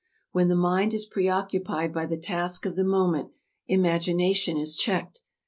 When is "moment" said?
2.83-3.29